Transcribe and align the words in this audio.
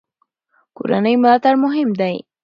کورنۍ 0.77 1.15
ملاتړ 1.21 1.53
مهم 1.65 1.89
دی. 1.99 2.15